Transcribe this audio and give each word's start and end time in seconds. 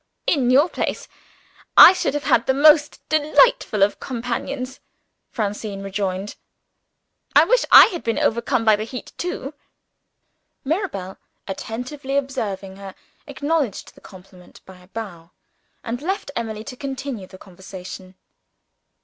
"In 0.25 0.49
your 0.49 0.67
place, 0.67 1.07
I 1.77 1.93
should 1.93 2.15
have 2.15 2.23
had 2.23 2.47
the 2.47 2.55
most 2.55 3.07
delightful 3.07 3.83
of 3.83 3.99
companions," 3.99 4.79
Francine 5.29 5.83
rejoined; 5.83 6.37
"I 7.35 7.43
wish 7.45 7.65
I 7.69 7.85
had 7.93 8.03
been 8.03 8.17
overcome 8.17 8.65
by 8.65 8.75
the 8.75 8.83
heat 8.83 9.11
too!" 9.19 9.53
Mirabel 10.65 11.19
attentively 11.47 12.17
observing 12.17 12.77
her 12.77 12.95
acknowledged 13.27 13.93
the 13.93 14.01
compliment 14.01 14.61
by 14.65 14.79
a 14.79 14.87
bow, 14.87 15.29
and 15.83 16.01
left 16.01 16.31
Emily 16.35 16.63
to 16.63 16.75
continue 16.75 17.27
the 17.27 17.37
conversation. 17.37 18.15